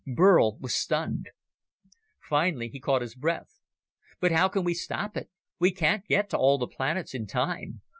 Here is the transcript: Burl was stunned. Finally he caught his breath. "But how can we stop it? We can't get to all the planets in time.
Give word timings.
Burl 0.07 0.57
was 0.57 0.73
stunned. 0.73 1.29
Finally 2.27 2.69
he 2.69 2.79
caught 2.79 3.03
his 3.03 3.13
breath. 3.13 3.59
"But 4.19 4.31
how 4.31 4.47
can 4.49 4.63
we 4.63 4.73
stop 4.73 5.15
it? 5.15 5.29
We 5.59 5.69
can't 5.71 6.07
get 6.07 6.27
to 6.31 6.37
all 6.39 6.57
the 6.57 6.65
planets 6.65 7.13
in 7.13 7.27
time. 7.27 7.81